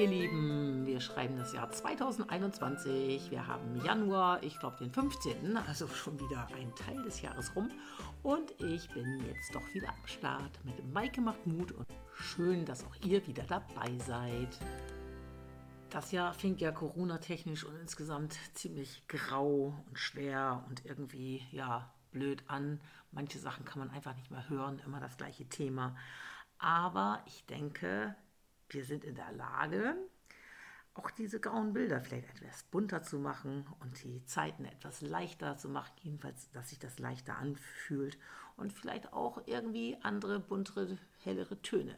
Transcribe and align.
ihr 0.00 0.08
Lieben, 0.08 0.86
wir 0.86 0.98
schreiben 0.98 1.36
das 1.36 1.52
Jahr 1.52 1.70
2021. 1.70 3.30
Wir 3.30 3.46
haben 3.46 3.84
Januar, 3.84 4.42
ich 4.42 4.58
glaube 4.58 4.78
den 4.78 4.90
15., 4.90 5.58
also 5.58 5.86
schon 5.88 6.18
wieder 6.18 6.48
ein 6.56 6.74
Teil 6.74 7.02
des 7.02 7.20
Jahres 7.20 7.54
rum. 7.54 7.68
Und 8.22 8.50
ich 8.62 8.88
bin 8.94 9.22
jetzt 9.26 9.54
doch 9.54 9.74
wieder 9.74 9.90
am 9.90 10.06
Start 10.06 10.58
mit 10.64 10.90
Maike 10.94 11.20
macht 11.20 11.46
Mut 11.46 11.72
und 11.72 11.86
schön, 12.14 12.64
dass 12.64 12.82
auch 12.86 12.96
ihr 13.04 13.26
wieder 13.26 13.42
dabei 13.42 13.98
seid. 13.98 14.58
Das 15.90 16.12
Jahr 16.12 16.32
fing 16.32 16.56
ja 16.56 16.72
Corona-technisch 16.72 17.64
und 17.64 17.76
insgesamt 17.76 18.38
ziemlich 18.54 19.06
grau 19.06 19.74
und 19.86 19.98
schwer 19.98 20.64
und 20.70 20.86
irgendwie, 20.86 21.42
ja, 21.52 21.92
blöd 22.10 22.42
an. 22.46 22.80
Manche 23.12 23.38
Sachen 23.38 23.66
kann 23.66 23.80
man 23.80 23.90
einfach 23.90 24.16
nicht 24.16 24.30
mehr 24.30 24.48
hören, 24.48 24.80
immer 24.86 25.00
das 25.00 25.18
gleiche 25.18 25.46
Thema. 25.46 25.94
Aber 26.58 27.22
ich 27.26 27.44
denke, 27.44 28.16
wir 28.72 28.84
sind 28.84 29.04
in 29.04 29.14
der 29.14 29.32
Lage, 29.32 29.96
auch 30.94 31.10
diese 31.10 31.40
grauen 31.40 31.72
Bilder 31.72 32.00
vielleicht 32.00 32.28
etwas 32.30 32.64
bunter 32.64 33.02
zu 33.02 33.18
machen 33.18 33.66
und 33.80 34.02
die 34.02 34.24
Zeiten 34.24 34.64
etwas 34.64 35.00
leichter 35.00 35.56
zu 35.56 35.68
machen, 35.68 35.92
jedenfalls, 36.02 36.50
dass 36.50 36.70
sich 36.70 36.78
das 36.78 36.98
leichter 36.98 37.36
anfühlt 37.36 38.18
und 38.56 38.72
vielleicht 38.72 39.12
auch 39.12 39.42
irgendwie 39.46 39.96
andere, 40.02 40.40
buntere, 40.40 40.98
hellere 41.20 41.60
Töne 41.62 41.96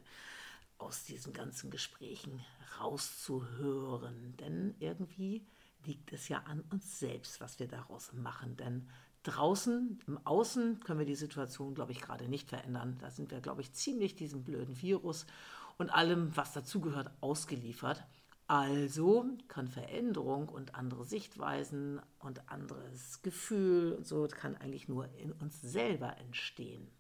aus 0.79 1.05
diesen 1.05 1.33
ganzen 1.33 1.71
Gesprächen 1.71 2.45
rauszuhören. 2.81 4.37
Denn 4.39 4.75
irgendwie 4.79 5.47
liegt 5.85 6.13
es 6.13 6.29
ja 6.29 6.39
an 6.39 6.61
uns 6.71 6.99
selbst, 6.99 7.41
was 7.41 7.59
wir 7.59 7.69
daraus 7.69 8.13
machen. 8.13 8.57
Denn 8.57 8.89
draußen, 9.23 10.01
im 10.07 10.27
Außen 10.27 10.81
können 10.81 10.99
wir 10.99 11.07
die 11.07 11.15
Situation, 11.15 11.75
glaube 11.75 11.93
ich, 11.93 12.01
gerade 12.01 12.29
nicht 12.29 12.49
verändern. 12.49 12.99
Da 13.01 13.11
sind 13.11 13.31
wir, 13.31 13.41
glaube 13.41 13.63
ich, 13.63 13.73
ziemlich 13.73 14.15
diesem 14.15 14.45
blöden 14.45 14.81
Virus 14.81 15.27
und 15.79 15.91
allem, 15.91 16.37
was 16.37 16.53
dazugehört, 16.53 17.11
ausgeliefert. 17.21 18.05
Also 18.47 19.25
kann 19.49 19.69
Veränderung 19.69 20.49
und 20.49 20.75
andere 20.75 21.05
Sichtweisen 21.05 22.01
und 22.19 22.51
anderes 22.51 23.23
Gefühl 23.23 23.93
und 23.93 24.07
so 24.07 24.27
kann 24.29 24.57
eigentlich 24.57 24.89
nur 24.89 25.09
in 25.17 25.33
uns 25.33 25.61
selber 25.63 26.19
entstehen. 26.19 26.91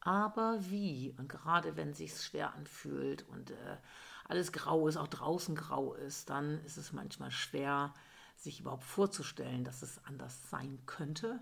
Aber 0.00 0.58
wie? 0.68 1.14
Und 1.16 1.28
gerade 1.28 1.76
wenn 1.76 1.90
es 1.90 1.98
sich 1.98 2.20
schwer 2.20 2.54
anfühlt 2.54 3.26
und 3.28 3.52
äh, 3.52 3.76
alles 4.24 4.52
grau 4.52 4.88
ist, 4.88 4.96
auch 4.96 5.08
draußen 5.08 5.54
grau 5.54 5.94
ist, 5.94 6.28
dann 6.28 6.62
ist 6.64 6.76
es 6.76 6.92
manchmal 6.92 7.30
schwer, 7.30 7.94
sich 8.36 8.60
überhaupt 8.60 8.84
vorzustellen, 8.84 9.64
dass 9.64 9.82
es 9.82 10.04
anders 10.04 10.50
sein 10.50 10.80
könnte 10.86 11.40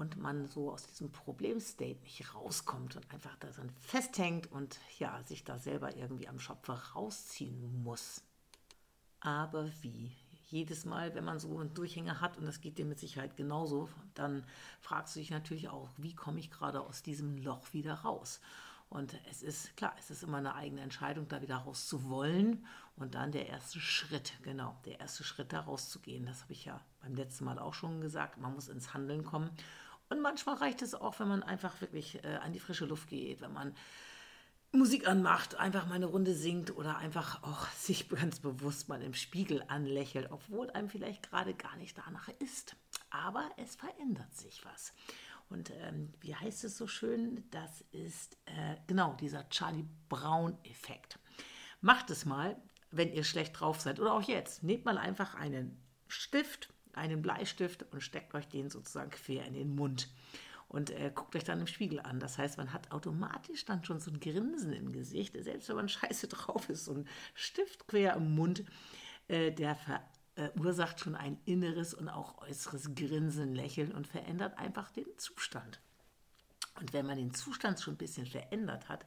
und 0.00 0.16
man 0.16 0.46
so 0.46 0.72
aus 0.72 0.86
diesem 0.86 1.12
Problemstate 1.12 2.00
nicht 2.02 2.34
rauskommt 2.34 2.96
und 2.96 3.10
einfach 3.12 3.36
da 3.36 3.48
dann 3.48 3.70
festhängt 3.80 4.50
und 4.50 4.78
ja, 4.98 5.22
sich 5.24 5.44
da 5.44 5.58
selber 5.58 5.94
irgendwie 5.94 6.26
am 6.26 6.40
Schopfer 6.40 6.80
rausziehen 6.94 7.82
muss. 7.82 8.22
Aber 9.20 9.70
wie? 9.82 10.10
Jedes 10.48 10.84
Mal, 10.84 11.14
wenn 11.14 11.24
man 11.24 11.38
so 11.38 11.58
einen 11.58 11.74
Durchhänger 11.74 12.20
hat, 12.20 12.38
und 12.38 12.46
das 12.46 12.60
geht 12.60 12.78
dir 12.78 12.86
mit 12.86 12.98
Sicherheit 12.98 13.36
genauso, 13.36 13.88
dann 14.14 14.44
fragst 14.80 15.14
du 15.14 15.20
dich 15.20 15.30
natürlich 15.30 15.68
auch, 15.68 15.90
wie 15.98 16.14
komme 16.14 16.40
ich 16.40 16.50
gerade 16.50 16.80
aus 16.80 17.02
diesem 17.02 17.36
Loch 17.36 17.72
wieder 17.72 17.94
raus? 17.94 18.40
Und 18.88 19.14
es 19.30 19.42
ist 19.42 19.76
klar, 19.76 19.94
es 20.00 20.10
ist 20.10 20.24
immer 20.24 20.38
eine 20.38 20.56
eigene 20.56 20.80
Entscheidung, 20.80 21.28
da 21.28 21.40
wieder 21.40 21.58
raus 21.58 21.86
zu 21.86 22.08
wollen. 22.08 22.66
Und 22.96 23.14
dann 23.14 23.30
der 23.30 23.46
erste 23.46 23.78
Schritt, 23.78 24.32
genau, 24.42 24.76
der 24.84 24.98
erste 24.98 25.22
Schritt 25.22 25.52
da 25.52 25.60
rauszugehen. 25.60 26.26
Das 26.26 26.42
habe 26.42 26.52
ich 26.52 26.64
ja 26.64 26.80
beim 27.00 27.14
letzten 27.14 27.44
Mal 27.44 27.60
auch 27.60 27.74
schon 27.74 28.00
gesagt. 28.00 28.38
Man 28.38 28.52
muss 28.52 28.68
ins 28.68 28.92
Handeln 28.92 29.24
kommen. 29.24 29.50
Und 30.10 30.20
manchmal 30.20 30.56
reicht 30.56 30.82
es 30.82 30.94
auch, 30.94 31.18
wenn 31.20 31.28
man 31.28 31.42
einfach 31.42 31.80
wirklich 31.80 32.22
äh, 32.24 32.36
an 32.42 32.52
die 32.52 32.60
frische 32.60 32.84
Luft 32.84 33.08
geht, 33.08 33.40
wenn 33.40 33.52
man 33.52 33.74
Musik 34.72 35.08
anmacht, 35.08 35.54
einfach 35.56 35.86
mal 35.86 35.94
eine 35.94 36.06
Runde 36.06 36.34
singt 36.34 36.76
oder 36.76 36.98
einfach 36.98 37.42
auch 37.42 37.66
sich 37.76 38.08
ganz 38.08 38.40
bewusst 38.40 38.88
mal 38.88 39.02
im 39.02 39.14
Spiegel 39.14 39.64
anlächelt, 39.68 40.30
obwohl 40.30 40.70
einem 40.70 40.88
vielleicht 40.88 41.30
gerade 41.30 41.54
gar 41.54 41.76
nicht 41.76 41.96
danach 41.96 42.28
ist. 42.40 42.76
Aber 43.10 43.48
es 43.56 43.76
verändert 43.76 44.36
sich 44.36 44.64
was. 44.64 44.92
Und 45.48 45.70
ähm, 45.70 46.12
wie 46.20 46.34
heißt 46.34 46.64
es 46.64 46.76
so 46.76 46.86
schön? 46.86 47.44
Das 47.50 47.80
ist 47.90 48.36
äh, 48.46 48.76
genau 48.86 49.14
dieser 49.14 49.48
Charlie 49.48 49.86
Brown-Effekt. 50.08 51.18
Macht 51.80 52.10
es 52.10 52.24
mal, 52.24 52.56
wenn 52.90 53.12
ihr 53.12 53.24
schlecht 53.24 53.58
drauf 53.58 53.80
seid 53.80 53.98
oder 53.98 54.12
auch 54.12 54.22
jetzt. 54.22 54.62
Nehmt 54.62 54.84
mal 54.84 54.98
einfach 54.98 55.34
einen 55.34 55.80
Stift, 56.06 56.72
einen 56.94 57.22
Bleistift 57.22 57.84
und 57.92 58.02
steckt 58.02 58.34
euch 58.34 58.48
den 58.48 58.70
sozusagen 58.70 59.10
quer 59.10 59.44
in 59.46 59.54
den 59.54 59.74
Mund 59.74 60.08
und 60.70 60.90
äh, 60.90 61.10
guckt 61.12 61.34
euch 61.34 61.44
dann 61.44 61.60
im 61.60 61.66
Spiegel 61.66 62.00
an. 62.00 62.20
Das 62.20 62.38
heißt, 62.38 62.56
man 62.56 62.72
hat 62.72 62.92
automatisch 62.92 63.64
dann 63.64 63.84
schon 63.84 63.98
so 63.98 64.10
ein 64.10 64.20
Grinsen 64.20 64.72
im 64.72 64.92
Gesicht, 64.92 65.36
selbst 65.42 65.68
wenn 65.68 65.76
man 65.76 65.88
scheiße 65.88 66.28
drauf 66.28 66.68
ist, 66.68 66.84
so 66.84 66.94
ein 66.94 67.08
Stift 67.34 67.88
quer 67.88 68.14
im 68.14 68.34
Mund, 68.34 68.64
äh, 69.28 69.50
der 69.50 69.76
verursacht 70.36 71.00
schon 71.00 71.16
ein 71.16 71.38
inneres 71.44 71.92
und 71.92 72.08
auch 72.08 72.40
äußeres 72.42 72.94
Grinsen, 72.94 73.54
Lächeln 73.54 73.92
und 73.92 74.06
verändert 74.06 74.58
einfach 74.58 74.92
den 74.92 75.06
Zustand. 75.16 75.80
Und 76.78 76.92
wenn 76.92 77.04
man 77.04 77.18
den 77.18 77.34
Zustand 77.34 77.80
schon 77.80 77.94
ein 77.94 77.98
bisschen 77.98 78.26
verändert 78.26 78.88
hat, 78.88 79.04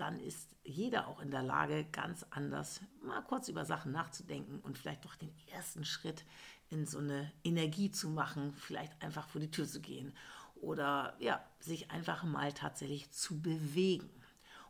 dann 0.00 0.18
ist 0.18 0.56
jeder 0.64 1.08
auch 1.08 1.20
in 1.20 1.30
der 1.30 1.42
Lage, 1.42 1.84
ganz 1.84 2.24
anders 2.30 2.80
mal 3.02 3.22
kurz 3.22 3.48
über 3.48 3.64
Sachen 3.64 3.92
nachzudenken 3.92 4.60
und 4.60 4.78
vielleicht 4.78 5.04
doch 5.04 5.14
den 5.14 5.32
ersten 5.52 5.84
Schritt 5.84 6.24
in 6.70 6.86
so 6.86 6.98
eine 6.98 7.30
Energie 7.44 7.90
zu 7.90 8.08
machen, 8.08 8.54
vielleicht 8.54 9.02
einfach 9.02 9.28
vor 9.28 9.40
die 9.40 9.50
Tür 9.50 9.66
zu 9.66 9.80
gehen 9.80 10.14
oder 10.56 11.16
ja, 11.18 11.44
sich 11.58 11.90
einfach 11.90 12.22
mal 12.22 12.52
tatsächlich 12.52 13.10
zu 13.10 13.40
bewegen. 13.40 14.10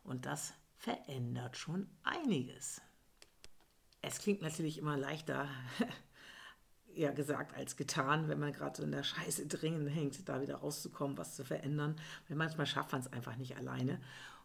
Und 0.03 0.27
das 0.27 0.55
verändert 0.77 1.57
schon 1.57 1.89
einiges. 2.03 2.81
Es 4.03 4.19
klingt 4.19 4.43
natürlich 4.43 4.79
immer 4.79 4.97
leichter 4.97 5.49
ja 6.95 7.13
gesagt 7.13 7.55
als 7.55 7.77
getan, 7.77 8.29
wenn 8.29 8.41
man 8.41 8.53
gerade 8.53 8.77
so 8.77 8.83
in 8.83 8.93
der 8.93 9.03
Scheiße 9.03 9.47
dringend 9.47 9.91
hängt, 9.91 10.29
da 10.29 10.41
wieder 10.41 10.57
rauszukommen, 10.57 11.19
was 11.19 11.37
zu 11.37 11.45
verändern. 11.45 11.97
Weil 12.29 12.37
manchmal 12.37 12.67
schafft 12.67 12.93
man 12.93 13.01
es 13.01 13.13
einfach 13.13 13.37
nicht 13.37 13.57
alleine. 13.57 14.01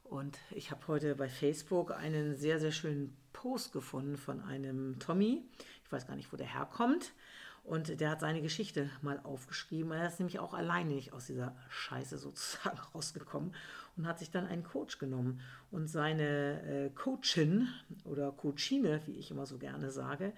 Und 0.10 0.38
ich 0.52 0.72
habe 0.72 0.88
heute 0.88 1.16
bei 1.16 1.28
Facebook 1.28 1.92
einen 1.92 2.36
sehr, 2.36 2.60
sehr 2.60 2.72
schönen 2.72 3.18
Post 3.34 3.74
gefunden 3.74 4.18
von 4.18 4.40
einem 4.42 5.00
Tommy. 5.00 5.44
Ich 5.84 5.92
weiß 5.92 6.08
gar 6.08 6.16
nicht, 6.16 6.32
wo 6.32 6.38
der 6.38 6.48
herkommt. 6.48 7.12
Und 7.64 8.00
der 8.00 8.12
hat 8.12 8.20
seine 8.20 8.44
Geschichte 8.44 8.92
mal 9.02 9.20
aufgeschrieben. 9.24 9.92
Er 9.92 10.08
ist 10.08 10.20
nämlich 10.20 10.38
auch 10.38 10.54
alleine 10.54 10.94
nicht 10.94 11.14
aus 11.14 11.26
dieser 11.26 11.56
Scheiße 11.70 12.20
sozusagen 12.20 12.78
rausgekommen 12.94 13.56
und 13.98 14.08
hat 14.08 14.20
sich 14.20 14.30
dann 14.30 14.46
einen 14.46 14.64
Coach 14.64 15.00
genommen. 15.00 15.42
Und 15.72 15.88
seine 15.88 16.62
äh, 16.62 16.90
Coachin 16.92 17.68
oder 18.04 18.32
Coachine, 18.32 19.02
wie 19.08 19.18
ich 19.18 19.32
immer 19.32 19.48
so 19.48 19.58
gerne 19.58 19.90
sage, 19.90 20.34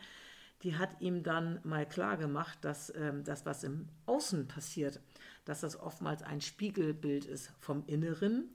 die 0.64 0.78
hat 0.78 1.02
ihm 1.02 1.22
dann 1.22 1.60
mal 1.64 1.86
klar 1.86 2.16
gemacht, 2.16 2.60
dass 2.62 2.94
ähm, 2.96 3.26
das, 3.26 3.46
was 3.46 3.66
im 3.66 3.90
Außen 4.06 4.48
passiert, 4.48 5.02
dass 5.44 5.60
das 5.60 5.78
oftmals 5.78 6.24
ein 6.24 6.40
Spiegelbild 6.40 7.26
ist 7.26 7.52
vom 7.60 7.84
Inneren 7.88 8.50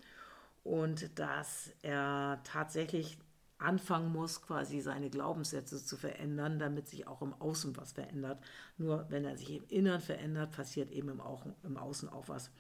und 0.65 1.19
dass 1.19 1.73
er 1.83 2.41
tatsächlich 2.45 3.19
anfangen 3.59 4.13
muss, 4.13 4.43
quasi 4.43 4.81
seine 4.81 5.09
Glaubenssätze 5.09 5.85
zu 5.85 5.97
verändern, 5.97 6.59
damit 6.59 6.89
sich 6.89 7.07
auch 7.07 7.23
im 7.23 7.33
Außen 7.35 7.77
was 7.77 7.93
verändert. 7.93 8.43
Nur 8.77 9.07
wenn 9.09 9.25
er 9.25 9.37
sich 9.37 9.57
im 9.57 9.65
Inneren 9.69 10.01
verändert, 10.01 10.53
passiert 10.53 10.91
eben 10.91 11.09
im, 11.09 11.23
im 11.63 11.77
Außen 11.77 12.09
auch 12.09 12.29
was. 12.29 12.51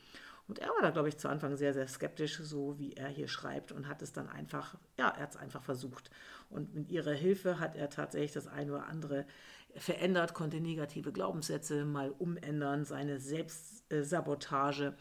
Und 0.48 0.58
er 0.58 0.68
war 0.68 0.82
da, 0.82 0.90
glaube 0.90 1.08
ich, 1.08 1.18
zu 1.18 1.28
Anfang 1.28 1.56
sehr, 1.56 1.72
sehr 1.72 1.86
skeptisch, 1.86 2.38
so 2.38 2.78
wie 2.78 2.94
er 2.94 3.08
hier 3.08 3.28
schreibt 3.28 3.72
und 3.72 3.88
hat 3.88 4.02
es 4.02 4.12
dann 4.12 4.28
einfach, 4.28 4.76
ja, 4.98 5.08
er 5.08 5.22
hat 5.22 5.30
es 5.30 5.36
einfach 5.36 5.62
versucht. 5.62 6.10
Und 6.50 6.74
mit 6.74 6.90
ihrer 6.90 7.12
Hilfe 7.12 7.58
hat 7.58 7.76
er 7.76 7.88
tatsächlich 7.88 8.32
das 8.32 8.48
eine 8.48 8.72
oder 8.72 8.86
andere 8.86 9.24
verändert, 9.76 10.34
konnte 10.34 10.60
negative 10.60 11.12
Glaubenssätze 11.12 11.84
mal 11.84 12.10
umändern, 12.10 12.84
seine 12.84 13.18
Selbstsabotage 13.18 14.94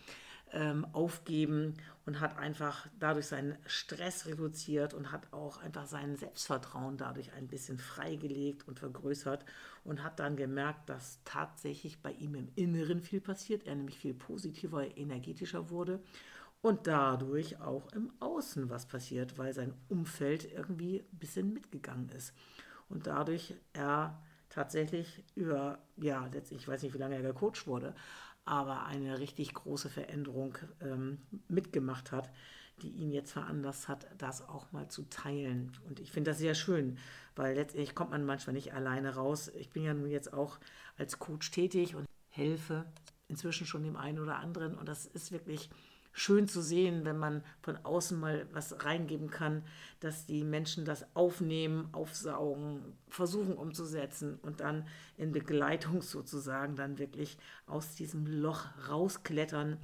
ähm, 0.54 0.86
aufgeben 0.94 1.76
und 2.06 2.20
hat 2.20 2.38
einfach 2.38 2.88
dadurch 3.00 3.28
seinen 3.28 3.58
Stress 3.66 4.26
reduziert 4.26 4.94
und 4.94 5.12
hat 5.12 5.32
auch 5.32 5.58
einfach 5.58 5.86
sein 5.86 6.16
Selbstvertrauen 6.16 6.98
dadurch 6.98 7.32
ein 7.34 7.48
bisschen 7.48 7.78
freigelegt 7.78 8.68
und 8.68 8.80
vergrößert 8.80 9.46
und 9.84 10.03
hat 10.03 10.20
dann 10.20 10.36
gemerkt, 10.36 10.90
dass 10.90 11.20
tatsächlich 11.24 12.02
bei 12.02 12.12
ihm 12.14 12.36
im 12.36 12.50
Inneren 12.56 13.02
viel 13.02 13.22
passiert, 13.22 13.66
er 13.66 13.76
nämlich 13.76 13.98
viel 13.98 14.14
positiver, 14.14 14.98
energetischer 14.98 15.70
wurde 15.70 16.02
und 16.62 16.88
dadurch 16.88 17.59
auch 17.62 17.92
im 17.94 18.12
Außen 18.20 18.70
was 18.70 18.86
passiert, 18.86 19.38
weil 19.38 19.54
sein 19.54 19.74
Umfeld 19.90 20.52
irgendwie 20.52 21.00
ein 21.00 21.18
bisschen 21.18 21.54
mitgegangen 21.54 22.09
ist. 22.09 22.34
Und 22.90 23.08
dadurch 23.08 23.56
er 23.74 24.22
tatsächlich 24.50 25.24
über, 25.34 25.80
ja, 25.97 26.28
letztlich, 26.28 26.62
ich 26.62 26.68
weiß 26.68 26.84
nicht, 26.84 26.94
wie 26.94 27.00
lange 27.00 27.16
er 27.16 27.22
gecoacht 27.22 27.66
wurde, 27.66 27.96
aber 28.46 28.85
eine 28.85 29.20
richtig 29.20 29.53
große 29.53 29.90
Veränderung 29.90 30.58
ähm, 30.82 31.20
mitgemacht 31.47 32.11
hat, 32.11 32.29
die 32.82 32.90
ihn 32.90 33.11
jetzt 33.11 33.32
veranlasst 33.32 33.88
hat, 33.88 34.08
das 34.17 34.47
auch 34.47 34.72
mal 34.72 34.88
zu 34.90 35.03
teilen. 35.03 35.72
Und 35.88 35.99
ich 35.99 36.11
finde 36.11 36.32
das 36.32 36.40
sehr 36.40 36.55
schön, 36.55 36.97
weil 37.35 37.55
letztendlich 37.55 37.93
kommt 37.93 38.11
man 38.11 38.26
manchmal 38.26 38.53
nicht 38.53 38.73
alleine 38.73 39.16
raus. 39.16 39.49
Ich 39.49 39.70
bin 39.70 39.84
ja 39.84 39.93
nun 39.93 40.09
jetzt 40.09 40.34
auch 40.34 40.59
als 40.97 41.20
Coach 41.20 41.52
tätig 41.52 41.96
und 41.96 42.05
helfe 42.29 42.85
inzwischen 43.28 43.67
schon 43.67 43.84
dem 43.84 43.97
einen 43.97 44.20
oder 44.20 44.38
anderen. 44.38 44.76
Und 44.76 44.87
das 44.90 45.05
ist 45.05 45.32
wirklich 45.32 45.70
schön 46.13 46.47
zu 46.47 46.61
sehen, 46.61 47.05
wenn 47.05 47.17
man 47.17 47.43
von 47.61 47.78
außen 47.78 48.19
mal 48.19 48.47
was 48.52 48.84
reingeben 48.84 49.29
kann, 49.29 49.63
dass 49.99 50.25
die 50.25 50.43
Menschen 50.43 50.85
das 50.85 51.05
aufnehmen, 51.16 51.90
aufsaugen, 51.93 52.97
versuchen 53.08 53.55
umzusetzen 53.55 54.40
und 54.41 54.59
dann 54.59 54.87
in 55.17 55.31
Begleitung 55.31 56.02
sozusagen 56.02 56.75
dann 56.75 56.97
wirklich 56.97 57.37
aus 57.66 57.96
diesem 57.96 58.25
Loch 58.25 58.66
rausklettern 58.90 59.79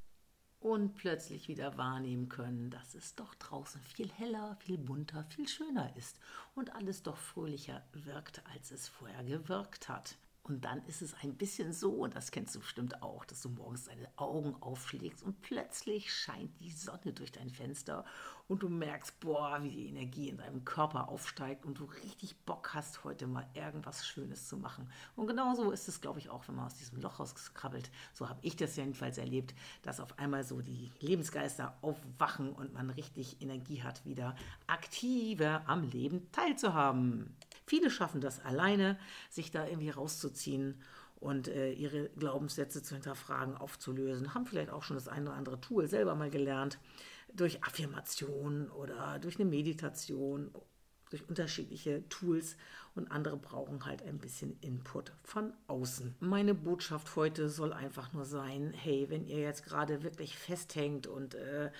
und 0.59 0.95
plötzlich 0.95 1.47
wieder 1.47 1.77
wahrnehmen 1.77 2.29
können, 2.29 2.69
dass 2.71 2.95
es 2.95 3.15
doch 3.15 3.35
draußen 3.35 3.79
viel 3.81 4.09
heller, 4.11 4.57
viel 4.59 4.77
bunter, 4.77 5.23
viel 5.23 5.47
schöner 5.47 5.95
ist 5.95 6.19
und 6.55 6.75
alles 6.75 7.03
doch 7.03 7.17
fröhlicher 7.17 7.83
wirkt, 7.93 8.41
als 8.53 8.71
es 8.71 8.87
vorher 8.87 9.23
gewirkt 9.23 9.87
hat. 9.87 10.17
Und 10.47 10.63
dann 10.63 10.81
ist 10.85 11.01
es 11.01 11.13
ein 11.21 11.35
bisschen 11.35 11.73
so, 11.73 11.91
und 11.91 12.15
das 12.15 12.31
kennst 12.31 12.55
du 12.55 12.59
bestimmt 12.59 13.03
auch, 13.03 13.25
dass 13.25 13.41
du 13.41 13.49
morgens 13.49 13.85
deine 13.85 14.07
Augen 14.15 14.55
aufschlägst 14.61 15.23
und 15.23 15.41
plötzlich 15.41 16.13
scheint 16.13 16.57
die 16.61 16.71
Sonne 16.71 17.11
durch 17.13 17.33
dein 17.33 17.49
Fenster 17.49 18.05
und 18.47 18.63
du 18.63 18.69
merkst, 18.69 19.19
boah, 19.19 19.61
wie 19.61 19.71
die 19.71 19.87
Energie 19.89 20.29
in 20.29 20.37
deinem 20.37 20.63
Körper 20.63 21.09
aufsteigt 21.09 21.65
und 21.65 21.79
du 21.79 21.83
richtig 21.83 22.37
Bock 22.45 22.73
hast, 22.73 23.03
heute 23.03 23.27
mal 23.27 23.45
irgendwas 23.53 24.07
Schönes 24.07 24.47
zu 24.47 24.55
machen. 24.55 24.89
Und 25.17 25.27
genauso 25.27 25.71
ist 25.71 25.89
es, 25.89 25.99
glaube 25.99 26.19
ich, 26.19 26.29
auch, 26.29 26.47
wenn 26.47 26.55
man 26.55 26.67
aus 26.67 26.77
diesem 26.77 27.01
Loch 27.01 27.19
rauskrabbelt. 27.19 27.91
So 28.13 28.29
habe 28.29 28.39
ich 28.43 28.55
das 28.55 28.77
jedenfalls 28.77 29.17
erlebt, 29.17 29.53
dass 29.81 29.99
auf 29.99 30.17
einmal 30.17 30.45
so 30.45 30.61
die 30.61 30.91
Lebensgeister 30.99 31.77
aufwachen 31.81 32.53
und 32.53 32.73
man 32.73 32.89
richtig 32.89 33.41
Energie 33.41 33.83
hat, 33.83 34.05
wieder 34.05 34.33
aktiver 34.65 35.63
am 35.67 35.83
Leben 35.83 36.31
teilzuhaben. 36.31 37.35
Viele 37.67 37.91
schaffen 37.91 38.21
das 38.21 38.43
alleine, 38.43 38.97
sich 39.29 39.51
da 39.51 39.67
irgendwie 39.67 39.89
rauszuziehen 39.89 40.81
und 41.19 41.49
äh, 41.49 41.73
ihre 41.73 42.09
Glaubenssätze 42.09 42.81
zu 42.81 42.95
hinterfragen, 42.95 43.55
aufzulösen. 43.55 44.33
Haben 44.33 44.45
vielleicht 44.45 44.71
auch 44.71 44.83
schon 44.83 44.95
das 44.95 45.09
eine 45.09 45.29
oder 45.29 45.37
andere 45.37 45.59
Tool 45.59 45.87
selber 45.87 46.15
mal 46.15 46.29
gelernt, 46.29 46.79
durch 47.33 47.63
Affirmation 47.63 48.69
oder 48.69 49.19
durch 49.19 49.39
eine 49.39 49.49
Meditation, 49.49 50.51
durch 51.09 51.27
unterschiedliche 51.27 52.07
Tools 52.07 52.55
und 52.95 53.11
andere 53.11 53.35
brauchen 53.35 53.85
halt 53.85 54.01
ein 54.01 54.17
bisschen 54.17 54.57
Input 54.61 55.11
von 55.23 55.53
außen. 55.67 56.15
Meine 56.21 56.53
Botschaft 56.53 57.15
heute 57.17 57.49
soll 57.49 57.73
einfach 57.73 58.13
nur 58.13 58.25
sein, 58.25 58.73
hey, 58.73 59.09
wenn 59.09 59.25
ihr 59.25 59.39
jetzt 59.39 59.65
gerade 59.65 60.03
wirklich 60.03 60.37
festhängt 60.37 61.05
und 61.05 61.35
äh, 61.35 61.71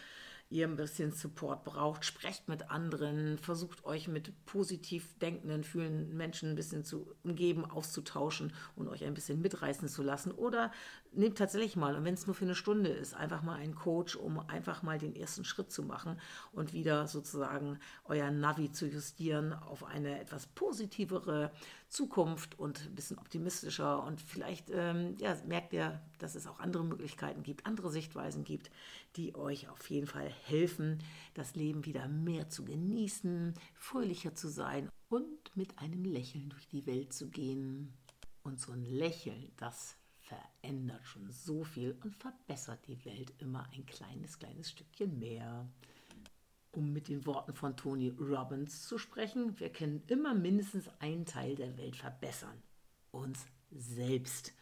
ihr 0.49 0.67
ein 0.67 0.77
bisschen 0.77 1.11
Support 1.11 1.63
braucht, 1.63 2.05
sprecht 2.05 2.47
mit 2.47 2.69
anderen, 2.69 3.37
versucht 3.37 3.83
euch 3.85 4.07
mit 4.07 4.33
positiv 4.45 5.17
denkenden, 5.19 5.63
fühlenden 5.63 6.15
Menschen 6.15 6.51
ein 6.51 6.55
bisschen 6.55 6.85
zu 6.85 7.13
umgeben, 7.23 7.65
auszutauschen 7.65 8.53
und 8.75 8.87
euch 8.87 9.03
ein 9.03 9.13
bisschen 9.13 9.41
mitreißen 9.41 9.89
zu 9.89 10.03
lassen. 10.03 10.31
Oder 10.31 10.71
nehmt 11.11 11.37
tatsächlich 11.37 11.75
mal, 11.75 11.95
und 11.95 12.05
wenn 12.05 12.13
es 12.13 12.27
nur 12.27 12.35
für 12.35 12.45
eine 12.45 12.55
Stunde 12.55 12.89
ist, 12.89 13.13
einfach 13.13 13.41
mal 13.41 13.55
einen 13.55 13.75
Coach, 13.75 14.15
um 14.15 14.39
einfach 14.39 14.83
mal 14.83 14.97
den 14.97 15.15
ersten 15.15 15.43
Schritt 15.43 15.71
zu 15.71 15.83
machen 15.83 16.19
und 16.53 16.73
wieder 16.73 17.07
sozusagen 17.07 17.79
euer 18.05 18.31
Navi 18.31 18.71
zu 18.71 18.87
justieren 18.87 19.53
auf 19.53 19.83
eine 19.83 20.19
etwas 20.19 20.47
positivere 20.47 21.51
Zukunft 21.89 22.59
und 22.59 22.85
ein 22.85 22.95
bisschen 22.95 23.17
optimistischer. 23.17 24.03
Und 24.03 24.21
vielleicht 24.21 24.69
ähm, 24.71 25.15
ja, 25.19 25.35
merkt 25.45 25.73
ihr, 25.73 26.01
dass 26.19 26.35
es 26.35 26.47
auch 26.47 26.59
andere 26.59 26.83
Möglichkeiten 26.83 27.43
gibt, 27.43 27.65
andere 27.65 27.89
Sichtweisen 27.91 28.43
gibt, 28.43 28.69
die 29.15 29.35
euch 29.35 29.69
auf 29.69 29.89
jeden 29.89 30.07
Fall 30.07 30.29
helfen, 30.45 30.99
das 31.33 31.55
Leben 31.55 31.85
wieder 31.85 32.07
mehr 32.07 32.49
zu 32.49 32.65
genießen, 32.65 33.53
fröhlicher 33.75 34.35
zu 34.35 34.49
sein 34.49 34.89
und 35.09 35.55
mit 35.55 35.79
einem 35.79 36.03
Lächeln 36.03 36.49
durch 36.49 36.67
die 36.67 36.85
Welt 36.85 37.13
zu 37.13 37.29
gehen. 37.29 37.93
Und 38.43 38.59
so 38.59 38.71
ein 38.71 38.83
Lächeln, 38.83 39.51
das 39.57 39.97
verändert 40.21 41.05
schon 41.05 41.29
so 41.31 41.63
viel 41.63 41.97
und 42.03 42.15
verbessert 42.15 42.79
die 42.87 43.03
Welt 43.05 43.33
immer 43.39 43.67
ein 43.73 43.85
kleines, 43.85 44.39
kleines 44.39 44.69
Stückchen 44.69 45.19
mehr. 45.19 45.69
Um 46.77 46.93
mit 46.93 47.07
den 47.07 47.25
Worten 47.25 47.55
von 47.55 47.75
Tony 47.75 48.09
Robbins 48.09 48.87
zu 48.87 48.99
sprechen, 48.99 49.59
wir 49.59 49.71
können 49.71 50.03
immer 50.05 50.35
mindestens 50.35 50.87
einen 50.99 51.25
Teil 51.25 51.55
der 51.55 51.75
Welt 51.75 51.95
verbessern. 51.95 52.61
Uns 53.09 53.47
selbst. 53.71 54.53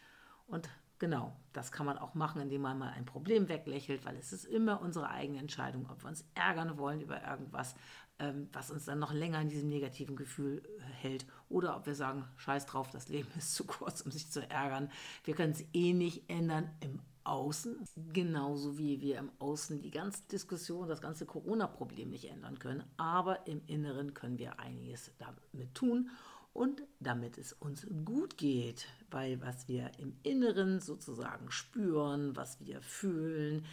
Und 0.46 0.70
Genau, 0.98 1.36
das 1.52 1.72
kann 1.72 1.84
man 1.84 1.98
auch 1.98 2.14
machen, 2.14 2.40
indem 2.40 2.62
man 2.62 2.78
mal 2.78 2.88
ein 2.88 3.04
Problem 3.04 3.50
weglächelt, 3.50 4.06
weil 4.06 4.16
es 4.16 4.32
ist 4.32 4.46
immer 4.46 4.80
unsere 4.80 5.10
eigene 5.10 5.40
Entscheidung, 5.40 5.90
ob 5.90 6.02
wir 6.02 6.08
uns 6.08 6.24
ärgern 6.34 6.78
wollen 6.78 7.02
über 7.02 7.22
irgendwas, 7.22 7.74
ähm, 8.18 8.48
was 8.54 8.70
uns 8.70 8.86
dann 8.86 8.98
noch 8.98 9.12
länger 9.12 9.42
in 9.42 9.50
diesem 9.50 9.68
negativen 9.68 10.16
Gefühl 10.16 10.62
äh, 10.64 10.82
hält, 11.02 11.26
oder 11.50 11.76
ob 11.76 11.84
wir 11.84 11.94
sagen, 11.94 12.24
scheiß 12.36 12.64
drauf, 12.64 12.88
das 12.88 13.10
Leben 13.10 13.28
ist 13.36 13.54
zu 13.54 13.66
kurz, 13.66 14.00
um 14.00 14.10
sich 14.10 14.30
zu 14.30 14.48
ärgern. 14.48 14.90
Wir 15.24 15.34
können 15.34 15.52
es 15.52 15.66
eh 15.74 15.92
nicht 15.92 16.30
ändern 16.30 16.70
im 16.80 17.00
Außen, 17.26 17.84
genauso 18.12 18.78
wie 18.78 19.00
wir 19.00 19.18
im 19.18 19.30
Außen 19.38 19.82
die 19.82 19.90
ganze 19.90 20.22
Diskussion, 20.30 20.88
das 20.88 21.00
ganze 21.00 21.26
Corona-Problem 21.26 22.10
nicht 22.10 22.30
ändern 22.30 22.58
können, 22.58 22.84
aber 22.96 23.46
im 23.46 23.62
Inneren 23.66 24.14
können 24.14 24.38
wir 24.38 24.58
einiges 24.60 25.10
damit 25.18 25.74
tun 25.74 26.10
und 26.52 26.82
damit 27.00 27.36
es 27.36 27.52
uns 27.52 27.86
gut 28.04 28.38
geht, 28.38 28.86
weil 29.10 29.40
was 29.42 29.68
wir 29.68 29.90
im 29.98 30.16
Inneren 30.22 30.80
sozusagen 30.80 31.50
spüren, 31.50 32.34
was 32.34 32.60
wir 32.60 32.80
fühlen, 32.80 33.66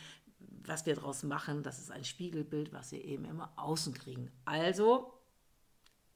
was 0.65 0.85
wir 0.85 0.95
daraus 0.95 1.23
machen, 1.23 1.63
das 1.63 1.79
ist 1.79 1.91
ein 1.91 2.03
Spiegelbild, 2.03 2.73
was 2.73 2.91
wir 2.91 3.03
eben 3.03 3.25
immer 3.25 3.53
außen 3.55 3.93
kriegen. 3.93 4.31
Also 4.45 5.13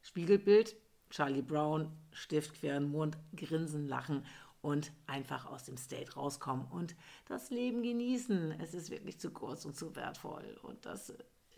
Spiegelbild, 0.01 0.75
Charlie 1.10 1.42
Brown, 1.42 1.92
Stift 2.12 2.56
quer 2.56 2.78
in 2.78 2.90
Mund, 2.90 3.18
grinsen, 3.36 3.88
lachen 3.88 4.25
und 4.62 4.92
einfach 5.06 5.45
aus 5.45 5.63
dem 5.63 5.77
State 5.77 6.13
rauskommen 6.13 6.65
und 6.68 6.95
das 7.25 7.50
Leben 7.50 7.83
genießen. 7.83 8.59
Es 8.59 8.74
ist 8.74 8.89
wirklich 8.89 9.19
zu 9.19 9.31
kurz 9.31 9.65
und 9.65 9.75
zu 9.75 9.95
wertvoll 9.95 10.59
und 10.63 10.86
das 10.86 11.13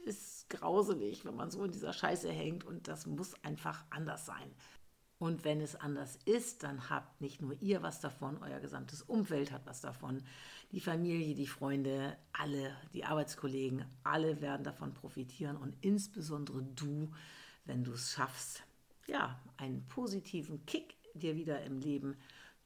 ist 0.05 0.49
grauselig, 0.49 1.25
wenn 1.25 1.35
man 1.35 1.51
so 1.51 1.63
in 1.63 1.71
dieser 1.71 1.93
Scheiße 1.93 2.29
hängt 2.29 2.63
und 2.63 2.87
das 2.87 3.05
muss 3.05 3.35
einfach 3.43 3.83
anders 3.89 4.25
sein. 4.25 4.51
Und 5.19 5.43
wenn 5.43 5.59
es 5.59 5.75
anders 5.75 6.17
ist, 6.23 6.63
dann 6.63 6.89
habt 6.89 7.19
nicht 7.19 7.41
nur 7.41 7.53
ihr 7.61 7.83
was 7.83 7.99
davon, 7.99 8.37
euer 8.41 8.61
gesamtes 8.61 9.01
Umfeld 9.01 9.51
hat 9.51 9.65
was 9.65 9.81
davon. 9.81 10.23
Die 10.71 10.79
Familie, 10.79 11.35
die 11.35 11.47
Freunde, 11.47 12.15
alle, 12.31 12.73
die 12.93 13.03
Arbeitskollegen, 13.03 13.83
alle 14.03 14.39
werden 14.39 14.63
davon 14.63 14.93
profitieren 14.93 15.57
und 15.57 15.75
insbesondere 15.81 16.63
du, 16.63 17.11
wenn 17.65 17.83
du 17.83 17.91
es 17.91 18.13
schaffst, 18.13 18.63
ja, 19.07 19.37
einen 19.57 19.85
positiven 19.87 20.65
Kick 20.65 20.95
dir 21.15 21.35
wieder 21.35 21.63
im 21.63 21.79
Leben 21.79 22.15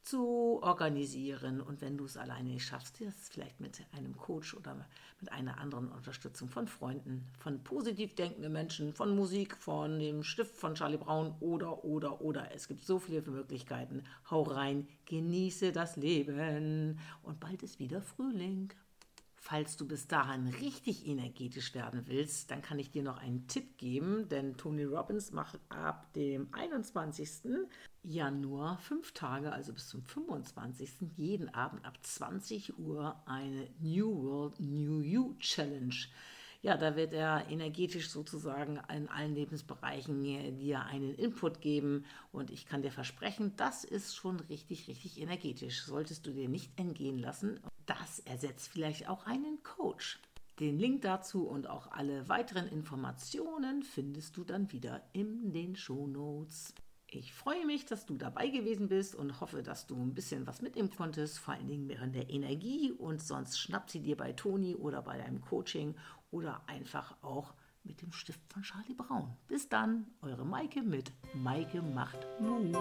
zu 0.03 0.59
organisieren. 0.61 1.61
Und 1.61 1.81
wenn 1.81 1.97
du 1.97 2.05
es 2.05 2.17
alleine 2.17 2.49
nicht 2.49 2.65
schaffst, 2.65 3.01
das 3.01 3.29
vielleicht 3.29 3.59
mit 3.59 3.81
einem 3.91 4.15
Coach 4.17 4.53
oder 4.53 4.75
mit 5.19 5.31
einer 5.31 5.57
anderen 5.57 5.89
Unterstützung 5.89 6.49
von 6.49 6.67
Freunden, 6.67 7.25
von 7.39 7.63
positiv 7.63 8.15
denkenden 8.15 8.51
Menschen, 8.51 8.93
von 8.93 9.15
Musik, 9.15 9.55
von 9.55 9.99
dem 9.99 10.23
Stift 10.23 10.55
von 10.55 10.75
Charlie 10.75 10.97
Brown 10.97 11.35
oder, 11.39 11.83
oder, 11.83 12.21
oder. 12.21 12.53
Es 12.53 12.67
gibt 12.67 12.83
so 12.85 12.99
viele 12.99 13.21
Möglichkeiten. 13.21 14.03
Hau 14.29 14.43
rein, 14.43 14.87
genieße 15.05 15.71
das 15.71 15.95
Leben 15.95 16.99
und 17.23 17.39
bald 17.39 17.63
ist 17.63 17.79
wieder 17.79 18.01
Frühling. 18.01 18.73
Falls 19.35 19.75
du 19.75 19.85
bis 19.85 20.07
dahin 20.07 20.47
richtig 20.47 21.05
energetisch 21.05 21.73
werden 21.75 22.03
willst, 22.07 22.49
dann 22.49 22.61
kann 22.61 22.79
ich 22.79 22.91
dir 22.91 23.03
noch 23.03 23.17
einen 23.17 23.45
Tipp 23.47 23.77
geben, 23.77 24.29
denn 24.29 24.55
Tony 24.55 24.85
Robbins 24.85 25.31
macht 25.33 25.59
ab 25.67 26.13
dem 26.13 26.47
21. 26.53 27.67
Januar 28.03 28.77
fünf 28.79 29.13
Tage, 29.13 29.51
also 29.51 29.73
bis 29.73 29.87
zum 29.87 30.03
25. 30.03 31.11
jeden 31.15 31.53
Abend 31.53 31.85
ab 31.85 31.97
20 32.01 32.77
Uhr 32.77 33.21
eine 33.25 33.67
New 33.79 34.23
World 34.23 34.59
New 34.59 35.01
You 35.01 35.35
Challenge. 35.39 35.95
Ja, 36.61 36.77
da 36.77 36.95
wird 36.95 37.13
er 37.13 37.49
energetisch 37.49 38.09
sozusagen 38.09 38.79
in 38.93 39.09
allen 39.09 39.35
Lebensbereichen 39.35 40.23
dir 40.57 40.83
einen 40.85 41.15
Input 41.15 41.59
geben 41.59 42.05
und 42.31 42.51
ich 42.51 42.65
kann 42.65 42.81
dir 42.81 42.91
versprechen, 42.91 43.53
das 43.57 43.83
ist 43.83 44.15
schon 44.15 44.39
richtig, 44.39 44.87
richtig 44.87 45.19
energetisch. 45.19 45.83
Solltest 45.83 46.25
du 46.25 46.31
dir 46.31 46.47
nicht 46.47 46.71
entgehen 46.77 47.19
lassen. 47.19 47.59
Das 47.85 48.19
ersetzt 48.19 48.69
vielleicht 48.69 49.09
auch 49.09 49.25
einen 49.25 49.61
Coach. 49.63 50.19
Den 50.59 50.77
Link 50.77 51.01
dazu 51.01 51.47
und 51.47 51.67
auch 51.67 51.91
alle 51.91 52.29
weiteren 52.29 52.67
Informationen 52.67 53.83
findest 53.83 54.37
du 54.37 54.43
dann 54.43 54.71
wieder 54.71 55.01
in 55.11 55.51
den 55.51 55.75
Shownotes. 55.75 56.73
Ich 57.15 57.33
freue 57.33 57.65
mich, 57.65 57.85
dass 57.85 58.05
du 58.05 58.15
dabei 58.15 58.47
gewesen 58.47 58.87
bist 58.87 59.13
und 59.13 59.39
hoffe, 59.39 59.61
dass 59.61 59.85
du 59.85 59.95
ein 59.95 60.13
bisschen 60.13 60.47
was 60.47 60.61
mitnehmen 60.61 60.89
konntest, 60.89 61.39
vor 61.39 61.53
allen 61.53 61.67
Dingen 61.67 61.87
während 61.87 62.15
der 62.15 62.29
Energie 62.29 62.91
und 62.91 63.21
sonst 63.21 63.59
schnapp 63.59 63.89
sie 63.89 63.99
dir 63.99 64.17
bei 64.17 64.33
Toni 64.33 64.75
oder 64.75 65.01
bei 65.01 65.17
deinem 65.17 65.41
Coaching 65.41 65.95
oder 66.31 66.61
einfach 66.67 67.15
auch 67.21 67.53
mit 67.83 68.01
dem 68.01 68.11
Stift 68.11 68.41
von 68.51 68.63
Charlie 68.63 68.95
Braun. 68.95 69.35
Bis 69.47 69.69
dann, 69.69 70.07
eure 70.21 70.45
Maike 70.45 70.81
mit 70.81 71.11
Maike 71.35 71.81
macht 71.81 72.19
Mut. 72.39 72.73